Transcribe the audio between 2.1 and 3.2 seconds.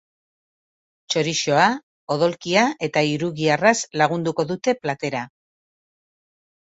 odolkia eta